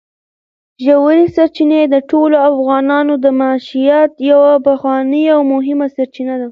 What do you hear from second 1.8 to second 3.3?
د ټولو افغانانو د